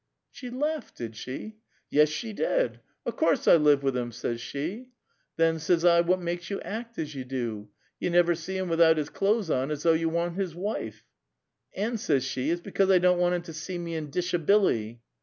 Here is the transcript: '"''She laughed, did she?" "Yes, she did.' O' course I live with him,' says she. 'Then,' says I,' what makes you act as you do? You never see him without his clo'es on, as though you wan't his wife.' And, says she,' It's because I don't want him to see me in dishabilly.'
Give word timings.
'"''She 0.31 0.49
laughed, 0.49 0.97
did 0.97 1.15
she?" 1.15 1.57
"Yes, 1.91 2.09
she 2.09 2.33
did.' 2.33 2.79
O' 3.05 3.11
course 3.11 3.47
I 3.47 3.57
live 3.57 3.83
with 3.83 3.95
him,' 3.95 4.11
says 4.11 4.41
she. 4.41 4.87
'Then,' 5.37 5.59
says 5.59 5.85
I,' 5.85 6.01
what 6.01 6.19
makes 6.19 6.49
you 6.49 6.59
act 6.61 6.97
as 6.97 7.13
you 7.13 7.23
do? 7.23 7.69
You 7.99 8.09
never 8.09 8.33
see 8.33 8.57
him 8.57 8.67
without 8.67 8.97
his 8.97 9.11
clo'es 9.11 9.51
on, 9.51 9.69
as 9.69 9.83
though 9.83 9.93
you 9.93 10.09
wan't 10.09 10.37
his 10.37 10.55
wife.' 10.55 11.05
And, 11.75 11.99
says 11.99 12.23
she,' 12.23 12.49
It's 12.49 12.61
because 12.61 12.89
I 12.89 12.97
don't 12.97 13.19
want 13.19 13.35
him 13.35 13.43
to 13.43 13.53
see 13.53 13.77
me 13.77 13.93
in 13.93 14.09
dishabilly.' 14.09 15.01